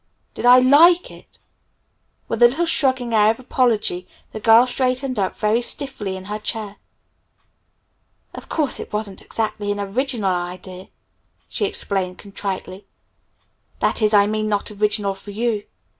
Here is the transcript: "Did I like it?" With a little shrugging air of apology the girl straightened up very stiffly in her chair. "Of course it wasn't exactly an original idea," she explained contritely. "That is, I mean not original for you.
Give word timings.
"Did 0.33 0.47
I 0.47 0.57
like 0.57 1.11
it?" 1.11 1.37
With 2.27 2.41
a 2.41 2.47
little 2.47 2.65
shrugging 2.65 3.13
air 3.13 3.29
of 3.29 3.39
apology 3.39 4.07
the 4.31 4.39
girl 4.39 4.65
straightened 4.65 5.19
up 5.19 5.35
very 5.37 5.61
stiffly 5.61 6.15
in 6.15 6.25
her 6.25 6.39
chair. 6.39 6.77
"Of 8.33 8.49
course 8.49 8.79
it 8.79 8.91
wasn't 8.91 9.21
exactly 9.21 9.71
an 9.71 9.79
original 9.79 10.33
idea," 10.33 10.89
she 11.49 11.65
explained 11.65 12.17
contritely. 12.17 12.87
"That 13.77 14.01
is, 14.01 14.11
I 14.11 14.25
mean 14.25 14.49
not 14.49 14.71
original 14.71 15.13
for 15.13 15.29
you. 15.29 15.65